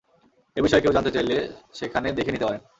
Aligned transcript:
এ 0.57 0.59
বিষয়ে 0.65 0.83
কেউ 0.83 0.93
জানতে 0.93 1.11
চাইলে 1.11 1.35
সেখানে 1.73 2.07
দেখে 2.17 2.33
নিতে 2.33 2.47
পারেন। 2.47 2.61